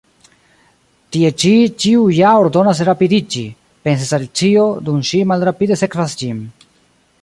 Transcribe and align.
"Tie 1.15 1.29
ĉi 1.43 1.51
ĉiu 1.83 2.07
ja 2.21 2.33
ordonas 2.45 2.81
rapidiĝi," 2.91 3.45
pensis 3.89 4.17
Alicio, 4.21 4.67
dum 4.89 5.09
ŝi 5.11 5.25
malrapide 5.35 5.83
sekvas 5.85 6.23
ĝin. 6.23 6.47